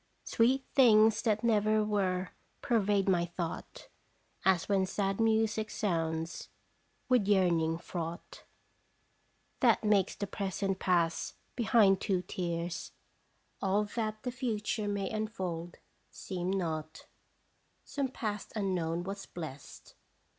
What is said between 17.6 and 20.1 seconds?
Some past unknown was blest.